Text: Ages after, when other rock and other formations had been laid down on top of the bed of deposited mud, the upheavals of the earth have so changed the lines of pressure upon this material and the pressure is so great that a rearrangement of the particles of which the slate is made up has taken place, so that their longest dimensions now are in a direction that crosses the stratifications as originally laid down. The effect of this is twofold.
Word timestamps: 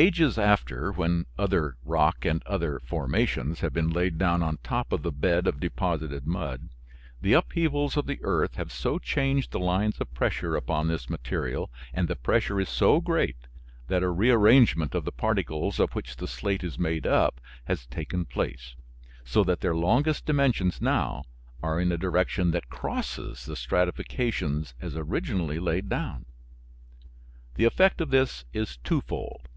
Ages 0.00 0.38
after, 0.38 0.92
when 0.92 1.26
other 1.36 1.76
rock 1.84 2.24
and 2.24 2.40
other 2.46 2.78
formations 2.78 3.58
had 3.58 3.72
been 3.72 3.90
laid 3.90 4.16
down 4.16 4.44
on 4.44 4.58
top 4.62 4.92
of 4.92 5.02
the 5.02 5.10
bed 5.10 5.48
of 5.48 5.58
deposited 5.58 6.24
mud, 6.24 6.68
the 7.20 7.32
upheavals 7.32 7.96
of 7.96 8.06
the 8.06 8.20
earth 8.22 8.54
have 8.54 8.70
so 8.70 9.00
changed 9.00 9.50
the 9.50 9.58
lines 9.58 10.00
of 10.00 10.14
pressure 10.14 10.54
upon 10.54 10.86
this 10.86 11.10
material 11.10 11.68
and 11.92 12.06
the 12.06 12.14
pressure 12.14 12.60
is 12.60 12.68
so 12.68 13.00
great 13.00 13.48
that 13.88 14.04
a 14.04 14.08
rearrangement 14.08 14.94
of 14.94 15.04
the 15.04 15.10
particles 15.10 15.80
of 15.80 15.92
which 15.96 16.14
the 16.14 16.28
slate 16.28 16.62
is 16.62 16.78
made 16.78 17.04
up 17.04 17.40
has 17.64 17.84
taken 17.86 18.24
place, 18.24 18.76
so 19.24 19.42
that 19.42 19.62
their 19.62 19.74
longest 19.74 20.24
dimensions 20.24 20.80
now 20.80 21.24
are 21.60 21.80
in 21.80 21.90
a 21.90 21.98
direction 21.98 22.52
that 22.52 22.70
crosses 22.70 23.46
the 23.46 23.56
stratifications 23.56 24.74
as 24.80 24.94
originally 24.96 25.58
laid 25.58 25.88
down. 25.88 26.24
The 27.56 27.64
effect 27.64 28.00
of 28.00 28.10
this 28.10 28.44
is 28.52 28.76
twofold. 28.84 29.48